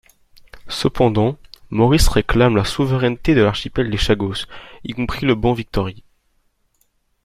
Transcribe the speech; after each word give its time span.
Cependant, 0.67 1.37
Maurice 1.69 2.07
réclame 2.07 2.55
la 2.55 2.65
souveraineté 2.65 3.35
de 3.35 3.43
l'archipel 3.43 3.91
des 3.91 3.97
Chagos, 3.97 4.33
y 4.83 4.93
compris 4.93 5.27
le 5.27 5.35
banc 5.35 5.53
Victory. 5.53 6.03